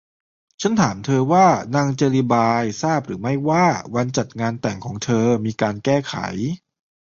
[0.61, 1.45] ฉันถามเธอว่า
[1.75, 3.65] นางเจลลีบายทราบหรือไม่ว่า
[3.95, 6.15] วันจัดงานแต่งของเธอมีการแก้ไข